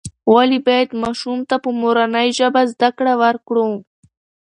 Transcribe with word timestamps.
ولې 0.33 0.59
باید 0.67 0.89
ماشوم 1.03 1.39
ته 1.49 1.55
په 1.63 1.69
مورنۍ 1.81 2.27
ژبه 2.37 2.61
زده 2.71 2.89
کړه 2.97 3.13
ورکړو؟ 3.23 3.69